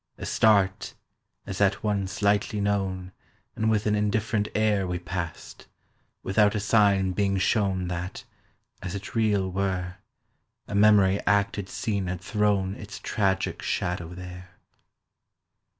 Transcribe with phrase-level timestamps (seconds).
[0.17, 0.95] A start,
[1.45, 3.11] as at one slightly known,
[3.55, 5.67] And with an indifferent air We passed,
[6.23, 8.23] without a sign being shown That,
[8.81, 9.97] as it real were,
[10.67, 14.49] A memory acted scene had thrown Its tragic shadow there.